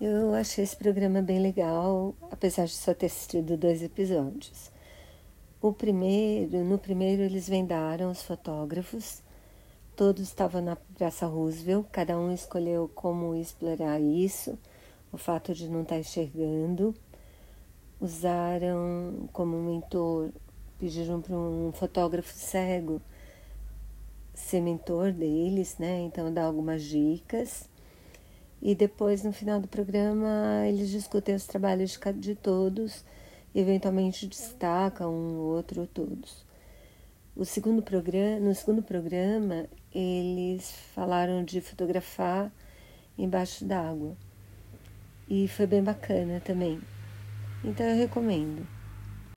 Eu 0.00 0.32
achei 0.32 0.62
esse 0.62 0.76
programa 0.76 1.20
bem 1.20 1.40
legal, 1.40 2.14
apesar 2.30 2.66
de 2.66 2.72
só 2.72 2.94
ter 2.94 3.06
assistido 3.06 3.56
dois 3.56 3.82
episódios. 3.82 4.70
O 5.60 5.72
primeiro, 5.72 6.62
no 6.64 6.78
primeiro 6.78 7.22
eles 7.22 7.48
vendaram 7.48 8.08
os 8.08 8.22
fotógrafos, 8.22 9.20
todos 9.96 10.22
estavam 10.22 10.62
na 10.62 10.76
Praça 10.76 11.26
Roosevelt, 11.26 11.84
cada 11.90 12.16
um 12.16 12.32
escolheu 12.32 12.88
como 12.94 13.34
explorar 13.34 14.00
isso, 14.00 14.56
o 15.12 15.18
fato 15.18 15.52
de 15.52 15.68
não 15.68 15.82
estar 15.82 15.98
enxergando. 15.98 16.94
Usaram 18.00 19.28
como 19.32 19.56
mentor, 19.56 20.30
pediram 20.78 21.20
para 21.20 21.34
um 21.34 21.72
fotógrafo 21.72 22.32
cego 22.32 23.02
ser 24.32 24.60
mentor 24.60 25.10
deles, 25.10 25.76
né? 25.76 26.02
Então 26.02 26.32
dar 26.32 26.44
algumas 26.44 26.84
dicas. 26.84 27.68
E 28.60 28.74
depois, 28.74 29.22
no 29.22 29.32
final 29.32 29.60
do 29.60 29.68
programa, 29.68 30.64
eles 30.66 30.90
discutem 30.90 31.34
os 31.34 31.46
trabalhos 31.46 31.96
de, 31.96 32.12
de 32.14 32.34
todos, 32.34 33.04
eventualmente 33.54 34.26
destacam 34.26 35.12
um, 35.12 35.36
outro 35.38 35.82
ou 35.82 35.86
todos. 35.86 36.44
O 37.36 37.44
segundo 37.44 37.82
programa, 37.82 38.40
no 38.40 38.54
segundo 38.54 38.82
programa, 38.82 39.66
eles 39.94 40.72
falaram 40.94 41.44
de 41.44 41.60
fotografar 41.60 42.52
embaixo 43.16 43.64
d'água. 43.64 44.16
E 45.28 45.46
foi 45.46 45.66
bem 45.66 45.82
bacana 45.82 46.40
também. 46.40 46.80
Então 47.64 47.86
eu 47.86 47.96
recomendo. 47.96 48.77